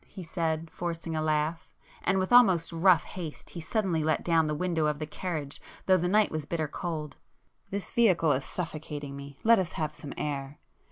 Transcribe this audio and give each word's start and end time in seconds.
he 0.07 0.23
said, 0.23 0.71
forcing 0.71 1.15
a 1.15 1.21
laugh,—and 1.21 2.17
with 2.17 2.31
almost 2.33 2.73
rough 2.73 3.03
haste, 3.03 3.51
he 3.51 3.61
suddenly 3.61 4.03
let 4.03 4.23
down 4.25 4.47
the 4.47 4.55
window 4.55 4.87
of 4.87 4.97
the 4.97 5.05
carriage 5.05 5.61
though 5.85 5.95
the 5.95 6.07
night 6.07 6.31
was 6.31 6.47
bitter 6.47 6.67
cold—"This 6.67 7.91
vehicle 7.91 8.31
is 8.31 8.43
suffocating 8.43 9.15
me,—let 9.15 9.59
us 9.59 9.73
have 9.73 9.93
some 9.93 10.13
air. 10.17 10.57